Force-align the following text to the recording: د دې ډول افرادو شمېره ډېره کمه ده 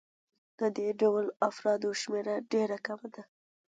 د 0.59 0.61
دې 0.77 0.89
ډول 1.01 1.25
افرادو 1.49 1.89
شمېره 2.01 2.35
ډېره 2.51 2.77
کمه 2.85 3.07
ده 3.13 3.23